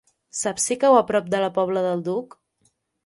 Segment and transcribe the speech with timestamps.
[0.37, 2.35] Saps si cau a prop de la Pobla del Duc?